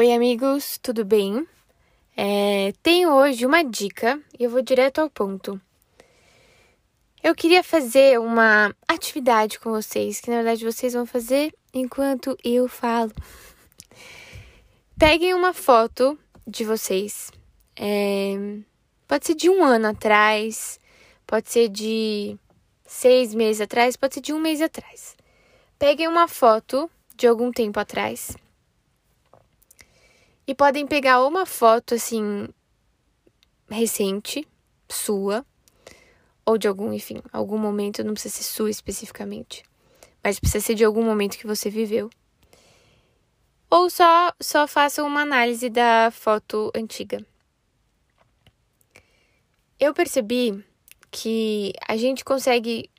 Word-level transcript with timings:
Oi, 0.00 0.12
amigos, 0.12 0.78
tudo 0.80 1.04
bem? 1.04 1.44
É, 2.16 2.72
tenho 2.84 3.10
hoje 3.10 3.44
uma 3.44 3.64
dica 3.64 4.22
e 4.38 4.44
eu 4.44 4.48
vou 4.48 4.62
direto 4.62 5.00
ao 5.00 5.10
ponto. 5.10 5.60
Eu 7.20 7.34
queria 7.34 7.64
fazer 7.64 8.20
uma 8.20 8.72
atividade 8.86 9.58
com 9.58 9.72
vocês, 9.72 10.20
que 10.20 10.30
na 10.30 10.36
verdade 10.36 10.64
vocês 10.64 10.92
vão 10.92 11.04
fazer 11.04 11.52
enquanto 11.74 12.38
eu 12.44 12.68
falo. 12.68 13.10
Peguem 14.96 15.34
uma 15.34 15.52
foto 15.52 16.16
de 16.46 16.64
vocês. 16.64 17.32
É, 17.74 18.36
pode 19.08 19.26
ser 19.26 19.34
de 19.34 19.50
um 19.50 19.64
ano 19.64 19.88
atrás, 19.88 20.78
pode 21.26 21.50
ser 21.50 21.68
de 21.68 22.38
seis 22.86 23.34
meses 23.34 23.60
atrás, 23.60 23.96
pode 23.96 24.14
ser 24.14 24.20
de 24.20 24.32
um 24.32 24.38
mês 24.38 24.62
atrás. 24.62 25.16
Peguem 25.76 26.06
uma 26.06 26.28
foto 26.28 26.88
de 27.16 27.26
algum 27.26 27.50
tempo 27.50 27.80
atrás 27.80 28.36
e 30.48 30.54
podem 30.54 30.86
pegar 30.86 31.22
uma 31.26 31.44
foto 31.44 31.94
assim 31.94 32.48
recente, 33.68 34.48
sua, 34.88 35.44
ou 36.42 36.56
de 36.56 36.66
algum, 36.66 36.90
enfim, 36.90 37.20
algum 37.30 37.58
momento, 37.58 38.02
não 38.02 38.14
precisa 38.14 38.36
ser 38.36 38.44
sua 38.44 38.70
especificamente, 38.70 39.62
mas 40.24 40.40
precisa 40.40 40.64
ser 40.64 40.74
de 40.74 40.82
algum 40.82 41.04
momento 41.04 41.36
que 41.36 41.46
você 41.46 41.68
viveu. 41.68 42.08
Ou 43.68 43.90
só 43.90 44.32
só 44.40 44.66
façam 44.66 45.06
uma 45.06 45.20
análise 45.20 45.68
da 45.68 46.10
foto 46.10 46.72
antiga. 46.74 47.22
Eu 49.78 49.92
percebi 49.92 50.64
que 51.10 51.74
a 51.86 51.94
gente 51.94 52.24
consegue 52.24 52.90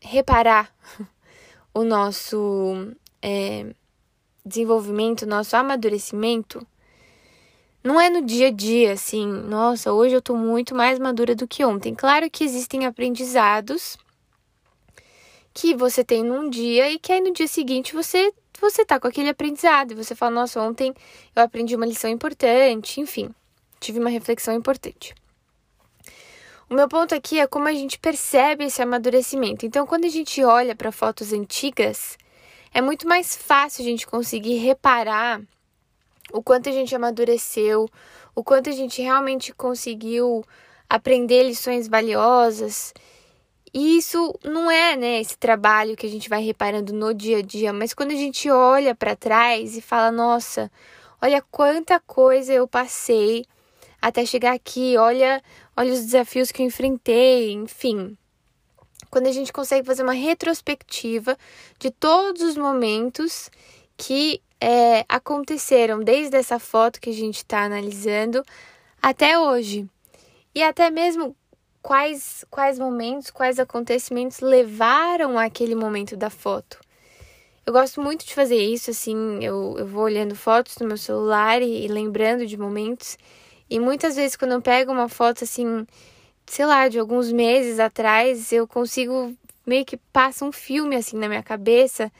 reparar 0.00 0.74
o 1.72 1.84
nosso 1.84 2.92
é, 3.22 3.72
desenvolvimento, 4.48 5.26
nosso 5.26 5.56
amadurecimento, 5.56 6.66
não 7.82 8.00
é 8.00 8.10
no 8.10 8.22
dia 8.22 8.48
a 8.48 8.50
dia, 8.50 8.92
assim, 8.92 9.26
nossa, 9.26 9.92
hoje 9.92 10.14
eu 10.14 10.22
tô 10.22 10.34
muito 10.34 10.74
mais 10.74 10.98
madura 10.98 11.34
do 11.34 11.46
que 11.46 11.64
ontem. 11.64 11.94
Claro 11.94 12.28
que 12.28 12.42
existem 12.42 12.84
aprendizados 12.84 13.96
que 15.54 15.74
você 15.74 16.04
tem 16.04 16.22
num 16.24 16.50
dia 16.50 16.90
e 16.90 16.98
que 16.98 17.12
aí 17.12 17.20
no 17.20 17.32
dia 17.32 17.46
seguinte 17.46 17.94
você 17.94 18.32
você 18.60 18.84
tá 18.84 18.98
com 18.98 19.06
aquele 19.06 19.28
aprendizado 19.28 19.92
e 19.92 19.94
você 19.94 20.16
fala, 20.16 20.32
nossa, 20.32 20.60
ontem 20.60 20.92
eu 21.34 21.42
aprendi 21.42 21.76
uma 21.76 21.86
lição 21.86 22.10
importante, 22.10 23.00
enfim, 23.00 23.30
tive 23.78 24.00
uma 24.00 24.10
reflexão 24.10 24.52
importante. 24.52 25.14
O 26.68 26.74
meu 26.74 26.88
ponto 26.88 27.14
aqui 27.14 27.38
é 27.40 27.46
como 27.46 27.66
a 27.66 27.72
gente 27.72 27.98
percebe 27.98 28.64
esse 28.64 28.82
amadurecimento. 28.82 29.64
Então, 29.64 29.86
quando 29.86 30.04
a 30.04 30.08
gente 30.08 30.44
olha 30.44 30.76
para 30.76 30.92
fotos 30.92 31.32
antigas, 31.32 32.18
é 32.78 32.80
muito 32.80 33.08
mais 33.08 33.36
fácil 33.36 33.82
a 33.82 33.84
gente 33.84 34.06
conseguir 34.06 34.54
reparar 34.58 35.42
o 36.32 36.40
quanto 36.40 36.68
a 36.68 36.72
gente 36.72 36.94
amadureceu, 36.94 37.88
o 38.36 38.44
quanto 38.44 38.70
a 38.70 38.72
gente 38.72 39.02
realmente 39.02 39.52
conseguiu 39.52 40.44
aprender 40.88 41.42
lições 41.42 41.88
valiosas. 41.88 42.94
E 43.74 43.98
isso 43.98 44.32
não 44.44 44.70
é, 44.70 44.94
né, 44.94 45.20
esse 45.20 45.36
trabalho 45.36 45.96
que 45.96 46.06
a 46.06 46.08
gente 46.08 46.28
vai 46.28 46.40
reparando 46.40 46.92
no 46.92 47.12
dia 47.12 47.38
a 47.38 47.42
dia, 47.42 47.72
mas 47.72 47.92
quando 47.92 48.12
a 48.12 48.16
gente 48.16 48.48
olha 48.48 48.94
para 48.94 49.16
trás 49.16 49.76
e 49.76 49.80
fala, 49.80 50.12
nossa, 50.12 50.70
olha 51.20 51.42
quanta 51.50 51.98
coisa 51.98 52.52
eu 52.52 52.68
passei 52.68 53.44
até 54.00 54.24
chegar 54.24 54.52
aqui, 54.52 54.96
olha, 54.96 55.42
olha 55.76 55.92
os 55.92 56.04
desafios 56.04 56.52
que 56.52 56.62
eu 56.62 56.66
enfrentei, 56.66 57.50
enfim 57.50 58.16
quando 59.10 59.26
a 59.26 59.32
gente 59.32 59.52
consegue 59.52 59.86
fazer 59.86 60.02
uma 60.02 60.12
retrospectiva 60.12 61.36
de 61.78 61.90
todos 61.90 62.42
os 62.42 62.56
momentos 62.56 63.50
que 63.96 64.40
é, 64.60 65.04
aconteceram 65.08 66.00
desde 66.00 66.36
essa 66.36 66.58
foto 66.58 67.00
que 67.00 67.10
a 67.10 67.14
gente 67.14 67.38
está 67.38 67.62
analisando 67.64 68.42
até 69.00 69.38
hoje. 69.38 69.88
E 70.54 70.62
até 70.62 70.90
mesmo 70.90 71.36
quais, 71.82 72.44
quais 72.50 72.78
momentos, 72.78 73.30
quais 73.30 73.58
acontecimentos 73.58 74.40
levaram 74.40 75.38
àquele 75.38 75.74
momento 75.74 76.16
da 76.16 76.30
foto. 76.30 76.78
Eu 77.64 77.72
gosto 77.72 78.00
muito 78.00 78.24
de 78.24 78.34
fazer 78.34 78.56
isso, 78.56 78.90
assim, 78.90 79.44
eu, 79.44 79.76
eu 79.78 79.86
vou 79.86 80.02
olhando 80.04 80.34
fotos 80.34 80.76
no 80.78 80.86
meu 80.86 80.96
celular 80.96 81.60
e, 81.60 81.84
e 81.84 81.88
lembrando 81.88 82.46
de 82.46 82.56
momentos. 82.56 83.18
E 83.68 83.78
muitas 83.78 84.16
vezes, 84.16 84.36
quando 84.36 84.52
eu 84.52 84.62
pego 84.62 84.90
uma 84.90 85.08
foto 85.08 85.44
assim 85.44 85.86
sei 86.48 86.66
lá, 86.66 86.88
de 86.88 86.98
alguns 86.98 87.30
meses 87.30 87.78
atrás, 87.78 88.52
eu 88.52 88.66
consigo 88.66 89.34
meio 89.66 89.84
que 89.84 89.96
passa 90.12 90.44
um 90.44 90.52
filme 90.52 90.96
assim 90.96 91.16
na 91.16 91.28
minha 91.28 91.42
cabeça 91.42 92.10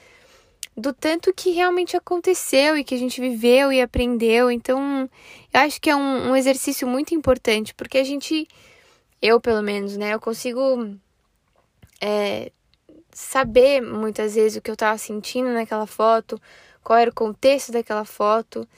do 0.76 0.92
tanto 0.92 1.34
que 1.34 1.50
realmente 1.50 1.96
aconteceu 1.96 2.76
e 2.76 2.84
que 2.84 2.94
a 2.94 2.98
gente 2.98 3.20
viveu 3.20 3.72
e 3.72 3.80
aprendeu. 3.80 4.48
Então, 4.48 5.10
eu 5.52 5.60
acho 5.60 5.80
que 5.80 5.90
é 5.90 5.96
um, 5.96 6.30
um 6.30 6.36
exercício 6.36 6.86
muito 6.86 7.14
importante, 7.14 7.74
porque 7.74 7.98
a 7.98 8.04
gente, 8.04 8.46
eu 9.20 9.40
pelo 9.40 9.60
menos, 9.60 9.96
né, 9.96 10.14
eu 10.14 10.20
consigo 10.20 10.94
é, 12.00 12.52
saber 13.12 13.80
muitas 13.80 14.36
vezes 14.36 14.58
o 14.58 14.60
que 14.60 14.70
eu 14.70 14.76
tava 14.76 14.96
sentindo 14.98 15.48
naquela 15.52 15.86
foto, 15.86 16.40
qual 16.84 16.96
era 16.96 17.10
o 17.10 17.14
contexto 17.14 17.72
daquela 17.72 18.04
foto. 18.04 18.68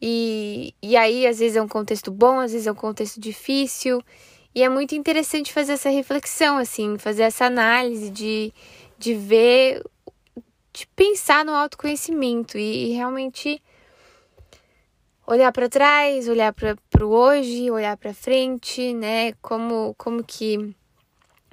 E, 0.00 0.74
e 0.82 0.94
aí, 0.94 1.26
às 1.26 1.38
vezes 1.38 1.56
é 1.56 1.62
um 1.62 1.68
contexto 1.68 2.10
bom, 2.10 2.38
às 2.38 2.52
vezes 2.52 2.66
é 2.66 2.72
um 2.72 2.74
contexto 2.76 3.18
difícil. 3.18 4.02
E 4.56 4.62
é 4.62 4.70
muito 4.70 4.94
interessante 4.94 5.52
fazer 5.52 5.72
essa 5.74 5.90
reflexão, 5.90 6.56
assim, 6.56 6.96
fazer 6.96 7.24
essa 7.24 7.44
análise 7.44 8.08
de, 8.08 8.54
de 8.96 9.12
ver, 9.12 9.84
de 10.72 10.86
pensar 10.96 11.44
no 11.44 11.52
autoconhecimento 11.52 12.56
e, 12.56 12.86
e 12.86 12.94
realmente 12.94 13.62
olhar 15.26 15.52
para 15.52 15.68
trás, 15.68 16.26
olhar 16.26 16.54
para 16.54 16.74
o 17.04 17.08
hoje, 17.10 17.70
olhar 17.70 17.98
para 17.98 18.14
frente, 18.14 18.94
né? 18.94 19.34
Como, 19.42 19.94
como 19.98 20.24
que 20.24 20.74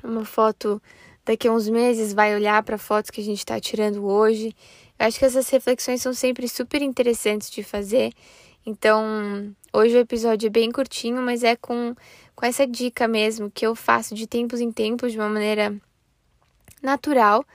uma 0.01 0.23
foto 0.23 0.81
daqui 1.25 1.49
a 1.49 1.51
uns 1.51 1.67
meses 1.67 2.13
vai 2.13 2.33
olhar 2.33 2.63
para 2.63 2.77
fotos 2.77 3.11
que 3.11 3.19
a 3.19 3.23
gente 3.25 3.39
está 3.39 3.59
tirando 3.59 4.05
hoje. 4.05 4.55
Eu 4.97 5.07
acho 5.07 5.19
que 5.19 5.25
essas 5.25 5.49
reflexões 5.49 6.01
são 6.01 6.13
sempre 6.13 6.47
super 6.47 6.81
interessantes 6.81 7.49
de 7.49 7.63
fazer. 7.63 8.13
Então, 8.65 9.53
hoje 9.73 9.97
o 9.97 9.99
episódio 9.99 10.47
é 10.47 10.49
bem 10.49 10.71
curtinho, 10.71 11.21
mas 11.21 11.43
é 11.43 11.57
com 11.57 11.93
com 12.35 12.45
essa 12.45 12.65
dica 12.65 13.07
mesmo 13.07 13.51
que 13.51 13.65
eu 13.65 13.75
faço 13.75 14.15
de 14.15 14.27
tempos 14.27 14.59
em 14.59 14.71
tempos 14.71 15.11
de 15.11 15.19
uma 15.19 15.29
maneira 15.29 15.75
natural, 16.81 17.45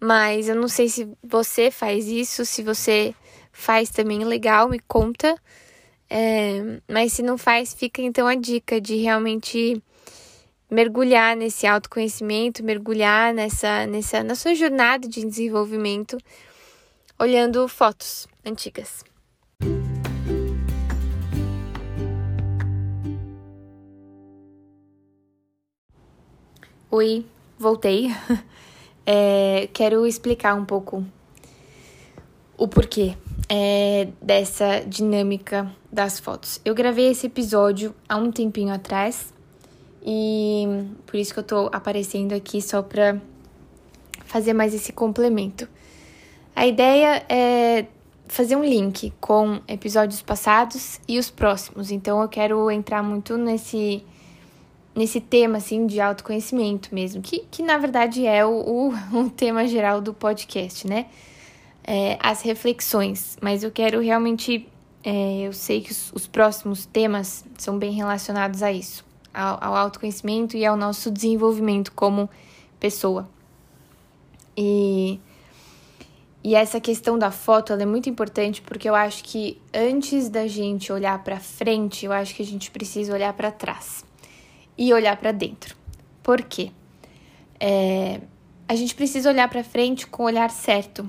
mas 0.00 0.48
eu 0.48 0.54
não 0.54 0.68
sei 0.68 0.88
se 0.88 1.08
você 1.22 1.70
faz 1.70 2.06
isso, 2.08 2.44
se 2.44 2.62
você 2.62 3.14
faz 3.52 3.90
também 3.90 4.24
legal, 4.24 4.68
me 4.68 4.80
conta. 4.80 5.36
É, 6.10 6.80
mas 6.88 7.12
se 7.12 7.22
não 7.22 7.38
faz, 7.38 7.72
fica 7.72 8.02
então 8.02 8.26
a 8.26 8.34
dica 8.34 8.80
de 8.80 8.96
realmente 8.96 9.82
mergulhar 10.70 11.36
nesse 11.36 11.66
autoconhecimento, 11.66 12.64
mergulhar 12.64 13.32
nessa, 13.32 13.86
nessa 13.86 14.22
na 14.22 14.34
sua 14.34 14.54
jornada 14.54 15.08
de 15.08 15.24
desenvolvimento, 15.24 16.18
olhando 17.18 17.66
fotos 17.68 18.26
antigas. 18.44 19.04
Oi, 26.96 27.26
voltei. 27.58 28.14
É, 29.06 29.68
quero 29.74 30.06
explicar 30.06 30.54
um 30.54 30.64
pouco 30.64 31.04
o 32.56 32.66
porquê 32.66 33.14
é, 33.50 34.08
dessa 34.22 34.80
dinâmica 34.80 35.70
das 35.92 36.18
fotos. 36.18 36.58
Eu 36.64 36.74
gravei 36.74 37.10
esse 37.10 37.26
episódio 37.26 37.94
há 38.08 38.16
um 38.16 38.32
tempinho 38.32 38.72
atrás 38.72 39.34
e 40.02 40.66
por 41.04 41.18
isso 41.18 41.34
que 41.34 41.40
eu 41.40 41.44
tô 41.44 41.68
aparecendo 41.70 42.32
aqui 42.32 42.62
só 42.62 42.80
pra 42.80 43.20
fazer 44.24 44.54
mais 44.54 44.72
esse 44.72 44.90
complemento. 44.90 45.68
A 46.56 46.66
ideia 46.66 47.26
é 47.28 47.84
fazer 48.26 48.56
um 48.56 48.64
link 48.64 49.12
com 49.20 49.60
episódios 49.68 50.22
passados 50.22 50.98
e 51.06 51.18
os 51.18 51.30
próximos, 51.30 51.90
então 51.90 52.22
eu 52.22 52.28
quero 52.30 52.70
entrar 52.70 53.02
muito 53.02 53.36
nesse 53.36 54.02
nesse 54.94 55.20
tema 55.20 55.58
assim 55.58 55.86
de 55.86 56.00
autoconhecimento 56.00 56.94
mesmo, 56.94 57.20
que, 57.20 57.40
que 57.50 57.62
na 57.62 57.76
verdade 57.76 58.26
é 58.26 58.44
o, 58.46 58.50
o, 58.50 58.94
o 59.18 59.30
tema 59.30 59.66
geral 59.66 60.00
do 60.00 60.14
podcast, 60.14 60.86
né? 60.86 61.06
É, 61.86 62.16
as 62.20 62.40
reflexões, 62.40 63.36
mas 63.42 63.62
eu 63.62 63.70
quero 63.70 64.00
realmente, 64.00 64.66
é, 65.02 65.42
eu 65.42 65.52
sei 65.52 65.82
que 65.82 65.92
os, 65.92 66.12
os, 66.14 66.26
próximos 66.26 66.86
temas 66.86 67.44
são 67.58 67.78
bem 67.78 67.92
relacionados 67.92 68.62
a 68.62 68.72
isso, 68.72 69.04
ao, 69.34 69.62
ao 69.62 69.76
autoconhecimento 69.76 70.56
e 70.56 70.64
ao 70.64 70.78
nosso 70.78 71.10
desenvolvimento 71.10 71.92
como 71.92 72.30
pessoa. 72.80 73.28
E, 74.56 75.20
e 76.42 76.54
essa 76.54 76.80
questão 76.80 77.18
da 77.18 77.30
foto 77.30 77.74
é 77.74 77.84
muito 77.84 78.08
importante 78.08 78.62
porque 78.62 78.88
eu 78.88 78.94
acho 78.94 79.22
que 79.22 79.60
antes 79.74 80.30
da 80.30 80.46
gente 80.46 80.90
olhar 80.90 81.22
para 81.22 81.38
frente, 81.38 82.06
eu 82.06 82.12
acho 82.12 82.34
que 82.34 82.42
a 82.42 82.46
gente 82.46 82.70
precisa 82.70 83.12
olhar 83.12 83.34
para 83.34 83.50
trás 83.50 84.06
e 84.76 84.92
olhar 84.92 85.16
para 85.16 85.32
dentro. 85.32 85.76
Por 86.22 86.42
quê? 86.42 86.70
É, 87.60 88.20
a 88.68 88.74
gente 88.74 88.94
precisa 88.94 89.28
olhar 89.28 89.48
para 89.48 89.62
frente 89.62 90.06
com 90.06 90.22
o 90.22 90.26
olhar 90.26 90.50
certo. 90.50 91.08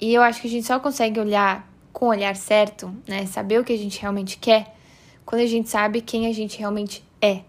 E 0.00 0.12
eu 0.12 0.22
acho 0.22 0.40
que 0.40 0.46
a 0.46 0.50
gente 0.50 0.66
só 0.66 0.78
consegue 0.78 1.18
olhar 1.18 1.70
com 1.92 2.06
o 2.06 2.08
olhar 2.10 2.36
certo, 2.36 2.94
né? 3.08 3.26
Saber 3.26 3.60
o 3.60 3.64
que 3.64 3.72
a 3.72 3.78
gente 3.78 4.00
realmente 4.00 4.36
quer, 4.38 4.74
quando 5.24 5.40
a 5.40 5.46
gente 5.46 5.68
sabe 5.68 6.00
quem 6.00 6.26
a 6.26 6.32
gente 6.32 6.58
realmente 6.58 7.02
é. 7.20 7.40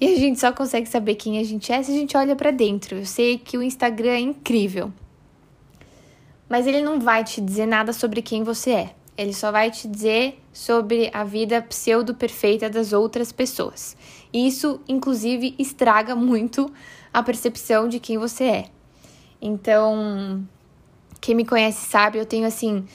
E 0.00 0.14
a 0.14 0.18
gente 0.18 0.38
só 0.38 0.52
consegue 0.52 0.88
saber 0.88 1.14
quem 1.14 1.38
a 1.38 1.44
gente 1.44 1.72
é 1.72 1.82
se 1.82 1.90
a 1.90 1.94
gente 1.94 2.16
olha 2.16 2.36
para 2.36 2.50
dentro. 2.50 2.96
Eu 2.96 3.06
sei 3.06 3.38
que 3.38 3.58
o 3.58 3.62
Instagram 3.62 4.12
é 4.12 4.20
incrível, 4.20 4.92
mas 6.48 6.66
ele 6.66 6.80
não 6.80 7.00
vai 7.00 7.24
te 7.24 7.40
dizer 7.40 7.66
nada 7.66 7.92
sobre 7.92 8.22
quem 8.22 8.42
você 8.42 8.70
é. 8.70 8.94
Ele 9.20 9.34
só 9.34 9.52
vai 9.52 9.70
te 9.70 9.86
dizer 9.86 10.40
sobre 10.50 11.10
a 11.12 11.22
vida 11.24 11.60
pseudo 11.60 12.14
perfeita 12.14 12.70
das 12.70 12.94
outras 12.94 13.30
pessoas. 13.30 13.94
E 14.32 14.48
isso, 14.48 14.80
inclusive, 14.88 15.54
estraga 15.58 16.16
muito 16.16 16.72
a 17.12 17.22
percepção 17.22 17.86
de 17.86 18.00
quem 18.00 18.16
você 18.16 18.44
é. 18.44 18.64
Então, 19.38 20.42
quem 21.20 21.34
me 21.34 21.44
conhece 21.44 21.86
sabe, 21.86 22.16
eu 22.16 22.24
tenho 22.24 22.46
assim 22.46 22.86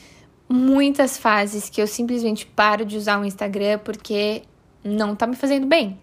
muitas 0.50 1.16
fases 1.16 1.70
que 1.70 1.80
eu 1.80 1.86
simplesmente 1.86 2.48
paro 2.48 2.84
de 2.84 2.98
usar 2.98 3.22
o 3.22 3.26
Instagram 3.26 3.78
porque 3.84 4.42
não 4.84 5.16
tá 5.16 5.28
me 5.28 5.36
fazendo 5.36 5.68
bem. 5.68 5.96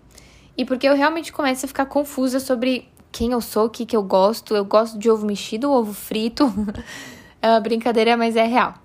E 0.56 0.64
porque 0.64 0.88
eu 0.88 0.94
realmente 0.94 1.32
começo 1.32 1.66
a 1.66 1.68
ficar 1.68 1.86
confusa 1.86 2.38
sobre 2.38 2.88
quem 3.10 3.32
eu 3.32 3.40
sou, 3.40 3.66
o 3.66 3.70
que, 3.70 3.84
que 3.84 3.96
eu 3.96 4.04
gosto. 4.04 4.54
Eu 4.54 4.64
gosto 4.64 4.96
de 5.00 5.10
ovo 5.10 5.26
mexido 5.26 5.68
ou 5.68 5.80
ovo 5.80 5.92
frito. 5.92 6.44
é 7.42 7.48
uma 7.48 7.58
brincadeira, 7.58 8.16
mas 8.16 8.36
é 8.36 8.46
real. 8.46 8.81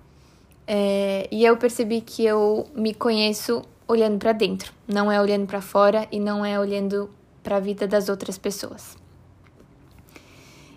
É, 0.70 1.26
e 1.32 1.46
eu 1.46 1.56
percebi 1.56 2.02
que 2.02 2.22
eu 2.26 2.66
me 2.74 2.92
conheço 2.92 3.62
olhando 3.86 4.18
para 4.18 4.32
dentro, 4.32 4.70
não 4.86 5.10
é 5.10 5.18
olhando 5.18 5.46
para 5.46 5.62
fora 5.62 6.06
e 6.12 6.20
não 6.20 6.44
é 6.44 6.60
olhando 6.60 7.08
para 7.42 7.56
a 7.56 7.60
vida 7.60 7.86
das 7.88 8.10
outras 8.10 8.36
pessoas. 8.36 8.94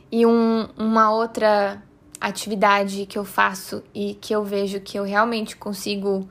E 0.09 0.25
um, 0.25 0.69
uma 0.77 1.11
outra 1.11 1.83
atividade 2.21 3.05
que 3.05 3.17
eu 3.19 3.25
faço 3.25 3.83
e 3.93 4.13
que 4.13 4.33
eu 4.33 4.45
vejo 4.45 4.79
que 4.79 4.97
eu 4.97 5.03
realmente 5.03 5.57
consigo 5.57 6.25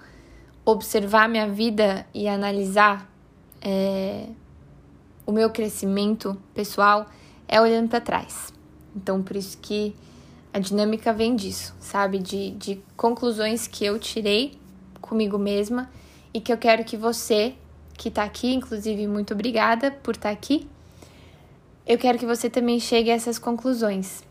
observar 0.64 1.28
minha 1.28 1.46
vida 1.46 2.06
e 2.14 2.28
analisar 2.28 3.06
é, 3.60 4.26
o 5.26 5.32
meu 5.32 5.50
crescimento 5.50 6.34
pessoal 6.54 7.04
é 7.46 7.60
olhando 7.60 7.90
para 7.90 8.00
trás. 8.00 8.54
Então, 8.96 9.22
por 9.22 9.36
isso 9.36 9.58
que 9.58 9.94
a 10.52 10.58
dinâmica 10.58 11.12
vem 11.12 11.36
disso, 11.36 11.74
sabe? 11.80 12.18
De, 12.18 12.50
de 12.52 12.82
conclusões 12.96 13.66
que 13.66 13.84
eu 13.84 13.98
tirei 13.98 14.58
comigo 15.00 15.38
mesma 15.38 15.90
e 16.32 16.40
que 16.40 16.52
eu 16.52 16.58
quero 16.58 16.84
que 16.84 16.96
você, 16.96 17.54
que 17.94 18.08
está 18.08 18.24
aqui, 18.24 18.52
inclusive, 18.52 19.06
muito 19.06 19.34
obrigada 19.34 19.90
por 19.90 20.14
estar 20.14 20.28
tá 20.28 20.32
aqui, 20.32 20.68
eu 21.86 21.98
quero 21.98 22.18
que 22.18 22.26
você 22.26 22.48
também 22.48 22.78
chegue 22.78 23.10
a 23.10 23.14
essas 23.14 23.38
conclusões. 23.38 24.22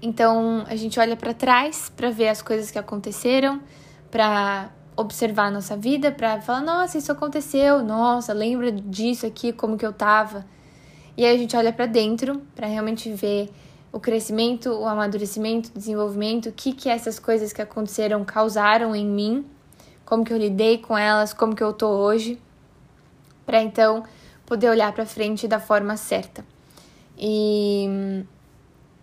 Então, 0.00 0.64
a 0.68 0.76
gente 0.76 1.00
olha 1.00 1.16
para 1.16 1.34
trás 1.34 1.90
para 1.94 2.10
ver 2.10 2.28
as 2.28 2.42
coisas 2.42 2.70
que 2.70 2.78
aconteceram, 2.78 3.60
para 4.10 4.70
observar 4.96 5.46
a 5.46 5.50
nossa 5.50 5.76
vida, 5.76 6.12
para 6.12 6.40
falar: 6.40 6.60
nossa, 6.60 6.98
isso 6.98 7.10
aconteceu, 7.10 7.82
nossa, 7.82 8.32
lembra 8.32 8.70
disso 8.70 9.26
aqui, 9.26 9.52
como 9.52 9.76
que 9.76 9.86
eu 9.86 9.92
tava. 9.92 10.44
E 11.16 11.24
aí 11.24 11.34
a 11.34 11.38
gente 11.38 11.56
olha 11.56 11.72
para 11.72 11.86
dentro 11.86 12.42
para 12.54 12.66
realmente 12.66 13.12
ver 13.12 13.50
o 13.92 13.98
crescimento, 13.98 14.70
o 14.70 14.86
amadurecimento, 14.86 15.70
o 15.70 15.78
desenvolvimento, 15.78 16.48
o 16.48 16.52
que 16.52 16.72
que 16.72 16.88
essas 16.88 17.18
coisas 17.18 17.52
que 17.52 17.62
aconteceram 17.62 18.24
causaram 18.24 18.94
em 18.94 19.06
mim, 19.06 19.46
como 20.04 20.24
que 20.24 20.32
eu 20.32 20.38
lidei 20.38 20.78
com 20.78 20.96
elas, 20.96 21.32
como 21.32 21.54
que 21.54 21.62
eu 21.62 21.72
tô 21.72 21.88
hoje, 21.88 22.38
para 23.46 23.62
então 23.62 24.04
poder 24.44 24.70
olhar 24.70 24.92
para 24.92 25.06
frente 25.06 25.48
da 25.48 25.58
forma 25.58 25.96
certa. 25.96 26.44
E 27.18 28.24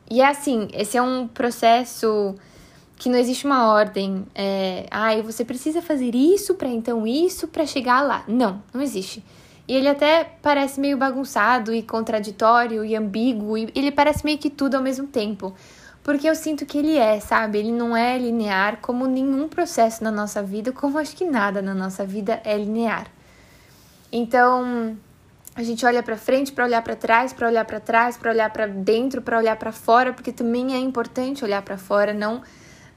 e 0.10 0.22
é 0.22 0.28
assim, 0.28 0.68
esse 0.74 0.98
é 0.98 1.02
um 1.02 1.28
processo 1.28 2.36
que 2.96 3.10
não 3.10 3.18
existe 3.18 3.46
uma 3.46 3.72
ordem. 3.74 4.26
É, 4.36 4.86
ah, 4.92 5.16
você 5.22 5.44
precisa 5.44 5.82
fazer 5.82 6.14
isso 6.16 6.56
para 6.56 6.70
então 6.70 7.08
isso 7.08 7.48
para 7.48 7.66
chegar 7.66 8.02
lá. 8.02 8.24
Não, 8.28 8.62
não 8.74 8.82
existe. 8.82 9.24
E 9.68 9.76
ele 9.76 9.88
até 9.88 10.24
parece 10.42 10.80
meio 10.80 10.98
bagunçado 10.98 11.74
e 11.74 11.82
contraditório 11.82 12.86
e 12.86 12.96
ambíguo, 12.96 13.58
e 13.58 13.72
ele 13.74 13.92
parece 13.92 14.24
meio 14.24 14.38
que 14.38 14.50
tudo 14.50 14.76
ao 14.76 14.82
mesmo 14.82 15.08
tempo. 15.08 15.54
Porque 16.04 16.30
eu 16.30 16.36
sinto 16.36 16.68
que 16.68 16.78
ele 16.78 16.98
é, 16.98 17.20
sabe? 17.20 17.58
Ele 17.58 17.72
não 17.72 17.98
é 17.98 18.16
linear 18.16 18.78
como 18.80 19.08
nenhum 19.08 19.50
processo 19.50 20.04
na 20.04 20.12
nossa 20.12 20.44
vida, 20.44 20.72
como 20.72 21.00
acho 21.00 21.16
que 21.16 21.26
nada 21.26 21.64
na 21.64 21.74
nossa 21.74 22.06
vida 22.06 22.40
é 22.44 22.56
linear. 22.56 23.08
Então, 24.12 24.96
a 25.56 25.64
gente 25.64 25.84
olha 25.84 26.04
para 26.04 26.16
frente, 26.16 26.52
para 26.52 26.66
olhar 26.66 26.84
para 26.84 26.96
trás, 26.96 27.34
para 27.34 27.48
olhar 27.48 27.66
para 27.66 27.80
trás, 27.80 28.18
para 28.18 28.30
olhar 28.30 28.52
para 28.52 28.68
dentro, 28.68 29.22
para 29.22 29.38
olhar 29.38 29.56
para 29.56 29.72
fora, 29.72 30.14
porque 30.14 30.32
também 30.32 30.76
é 30.76 30.78
importante 30.78 31.44
olhar 31.44 31.64
para 31.64 31.78
fora, 31.78 32.14
não 32.14 32.44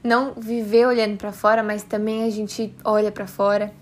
não 0.03 0.33
viver 0.33 0.85
olhando 0.85 1.17
para 1.17 1.31
fora, 1.31 1.61
mas 1.61 1.83
também 1.83 2.23
a 2.23 2.29
gente 2.29 2.73
olha 2.85 3.11
para 3.11 3.27
fora. 3.27 3.73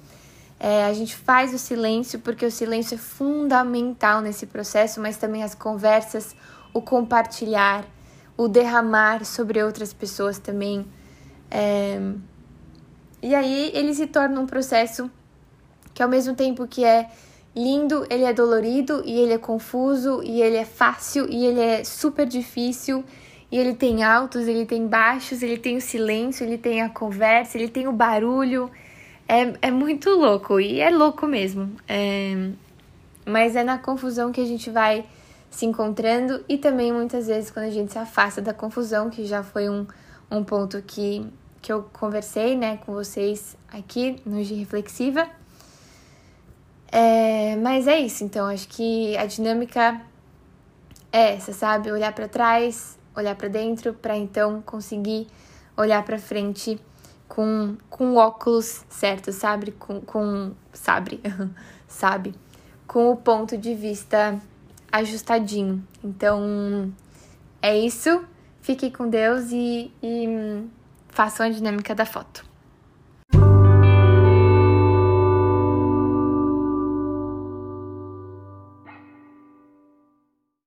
É, 0.59 0.85
a 0.85 0.93
gente 0.93 1.15
faz 1.15 1.53
o 1.53 1.57
silêncio 1.57 2.19
porque 2.19 2.45
o 2.45 2.51
silêncio 2.51 2.95
é 2.95 2.97
fundamental 2.97 4.21
nesse 4.21 4.47
processo, 4.47 4.99
mas 4.99 5.17
também 5.17 5.43
as 5.43 5.53
conversas, 5.53 6.35
o 6.73 6.81
compartilhar, 6.81 7.85
o 8.35 8.47
derramar 8.47 9.23
sobre 9.23 9.61
outras 9.61 9.93
pessoas 9.93 10.39
também. 10.39 10.85
É... 11.51 11.99
E 13.21 13.33
aí 13.35 13.71
ele 13.73 13.93
se 13.93 14.07
torna 14.07 14.39
um 14.39 14.45
processo 14.45 15.09
que 15.93 16.03
ao 16.03 16.09
mesmo 16.09 16.35
tempo 16.35 16.67
que 16.67 16.85
é 16.85 17.09
lindo, 17.55 18.05
ele 18.09 18.23
é 18.23 18.31
dolorido 18.31 19.01
e 19.03 19.19
ele 19.19 19.33
é 19.33 19.37
confuso 19.37 20.21
e 20.23 20.41
ele 20.41 20.57
é 20.57 20.65
fácil 20.65 21.27
e 21.27 21.45
ele 21.45 21.59
é 21.59 21.83
super 21.83 22.27
difícil 22.27 23.03
e 23.51 23.57
ele 23.57 23.73
tem 23.73 24.03
altos, 24.03 24.47
ele 24.47 24.65
tem 24.65 24.85
baixos, 24.85 25.41
ele 25.41 25.57
tem 25.57 25.77
o 25.77 25.81
silêncio, 25.81 26.45
ele 26.45 26.57
tem 26.57 26.81
a 26.81 26.89
conversa, 26.89 27.57
ele 27.57 27.69
tem 27.69 27.87
o 27.87 27.91
barulho. 27.91 28.69
É, 29.27 29.67
é 29.67 29.71
muito 29.71 30.09
louco, 30.11 30.59
e 30.59 30.79
é 30.79 30.89
louco 30.89 31.27
mesmo. 31.27 31.75
É, 31.87 32.51
mas 33.25 33.55
é 33.55 33.63
na 33.63 33.77
confusão 33.77 34.31
que 34.31 34.39
a 34.39 34.45
gente 34.45 34.69
vai 34.69 35.05
se 35.49 35.65
encontrando 35.65 36.43
e 36.47 36.57
também 36.57 36.93
muitas 36.93 37.27
vezes 37.27 37.51
quando 37.51 37.65
a 37.65 37.71
gente 37.71 37.91
se 37.91 37.99
afasta 37.99 38.41
da 38.41 38.53
confusão, 38.53 39.09
que 39.09 39.25
já 39.25 39.43
foi 39.43 39.69
um, 39.69 39.85
um 40.31 40.43
ponto 40.43 40.81
que, 40.81 41.25
que 41.61 41.71
eu 41.71 41.83
conversei 41.91 42.55
né, 42.55 42.77
com 42.77 42.93
vocês 42.93 43.57
aqui 43.67 44.21
no 44.25 44.43
G 44.43 44.55
Reflexiva. 44.55 45.27
É, 46.89 47.57
mas 47.57 47.85
é 47.85 47.99
isso, 47.99 48.23
então 48.23 48.47
acho 48.47 48.67
que 48.69 49.17
a 49.17 49.25
dinâmica 49.25 49.99
é 51.11 51.33
essa, 51.33 51.51
sabe? 51.51 51.91
Olhar 51.91 52.13
para 52.13 52.29
trás, 52.29 52.97
olhar 53.15 53.35
para 53.35 53.49
dentro, 53.49 53.93
para 53.93 54.15
então 54.15 54.61
conseguir 54.61 55.27
olhar 55.75 56.03
para 56.03 56.17
frente 56.17 56.79
com, 57.27 57.75
com 57.89 58.15
óculos 58.15 58.85
certo, 58.89 59.31
sabe? 59.31 59.71
Com, 59.71 60.01
com 60.01 60.53
sabe, 60.73 61.21
sabe? 61.87 62.33
Com 62.87 63.11
o 63.11 63.15
ponto 63.15 63.57
de 63.57 63.73
vista 63.75 64.39
ajustadinho. 64.91 65.85
Então, 66.03 66.91
é 67.61 67.77
isso. 67.77 68.23
Fiquem 68.61 68.91
com 68.91 69.09
Deus 69.09 69.51
e, 69.51 69.91
e 70.01 70.65
façam 71.09 71.45
a 71.45 71.49
dinâmica 71.49 71.95
da 71.95 72.05
foto. 72.05 72.45